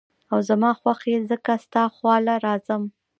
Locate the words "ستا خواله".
1.65-2.35